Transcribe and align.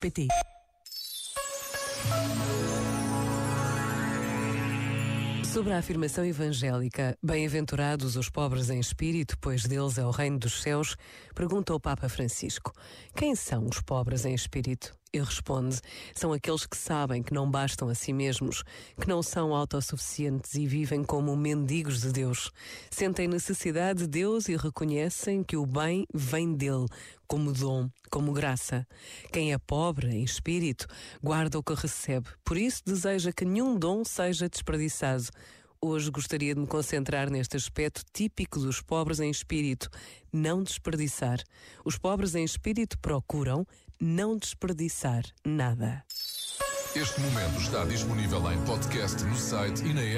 pt 0.00 0.28
Sobre 5.52 5.72
a 5.72 5.78
afirmação 5.78 6.24
evangélica, 6.24 7.18
bem-aventurados 7.20 8.14
os 8.14 8.28
pobres 8.30 8.70
em 8.70 8.78
espírito, 8.78 9.36
pois 9.40 9.64
deles 9.64 9.98
é 9.98 10.04
o 10.04 10.10
reino 10.10 10.38
dos 10.38 10.62
céus, 10.62 10.94
pergunta 11.34 11.74
o 11.74 11.80
Papa 11.80 12.08
Francisco: 12.08 12.72
quem 13.16 13.34
são 13.34 13.66
os 13.66 13.80
pobres 13.80 14.24
em 14.24 14.34
espírito? 14.34 14.96
E 15.12 15.18
responde: 15.20 15.80
são 16.14 16.34
aqueles 16.34 16.66
que 16.66 16.76
sabem 16.76 17.22
que 17.22 17.32
não 17.32 17.50
bastam 17.50 17.88
a 17.88 17.94
si 17.94 18.12
mesmos, 18.12 18.62
que 19.00 19.08
não 19.08 19.22
são 19.22 19.54
autossuficientes 19.54 20.54
e 20.54 20.66
vivem 20.66 21.02
como 21.02 21.34
mendigos 21.34 22.02
de 22.02 22.12
Deus. 22.12 22.50
Sentem 22.90 23.26
necessidade 23.26 24.00
de 24.00 24.06
Deus 24.06 24.48
e 24.48 24.56
reconhecem 24.56 25.42
que 25.42 25.56
o 25.56 25.64
bem 25.64 26.06
vem 26.12 26.54
dele, 26.54 26.86
como 27.26 27.52
dom, 27.52 27.88
como 28.10 28.32
graça. 28.32 28.86
Quem 29.32 29.54
é 29.54 29.58
pobre 29.58 30.08
em 30.08 30.22
espírito, 30.22 30.86
guarda 31.22 31.58
o 31.58 31.62
que 31.62 31.74
recebe, 31.74 32.28
por 32.44 32.58
isso 32.58 32.82
deseja 32.84 33.32
que 33.32 33.46
nenhum 33.46 33.78
dom 33.78 34.04
seja 34.04 34.46
desperdiçado. 34.46 35.28
Hoje 35.80 36.10
gostaria 36.10 36.54
de 36.56 36.60
me 36.60 36.66
concentrar 36.66 37.30
neste 37.30 37.56
aspecto 37.56 38.02
típico 38.12 38.58
dos 38.58 38.80
pobres 38.80 39.20
em 39.20 39.30
espírito, 39.30 39.88
não 40.32 40.60
desperdiçar. 40.60 41.38
Os 41.84 41.96
pobres 41.96 42.34
em 42.34 42.42
espírito 42.42 42.98
procuram 42.98 43.64
não 44.00 44.36
desperdiçar 44.36 45.22
nada. 45.46 46.04
Este 46.96 47.20
momento 47.20 47.60
está 47.60 47.84
disponível 47.84 48.50
em 48.50 48.60
podcast 48.64 49.22
no 49.22 49.36
site 49.36 49.84
e 49.84 49.94
na 49.94 50.00
app. 50.00 50.16